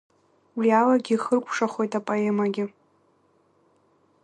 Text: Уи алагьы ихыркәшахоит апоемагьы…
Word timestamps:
Уи 0.57 0.67
алагьы 0.79 1.13
ихыркәшахоит 1.15 1.91
апоемагьы… 1.99 2.65